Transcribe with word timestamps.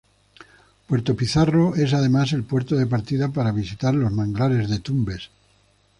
Puerto 0.87 1.15
Pizarro 1.15 1.75
es 1.75 1.93
además 1.93 2.33
el 2.33 2.43
punto 2.43 2.75
de 2.75 2.87
partida 2.87 3.29
para 3.29 3.51
visitar 3.51 3.93
los 3.93 4.11
Manglares 4.11 4.67
de 4.67 4.79
Tumbes. 4.79 5.29